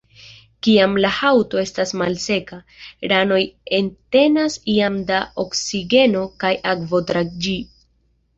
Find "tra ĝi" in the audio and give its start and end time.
7.13-7.55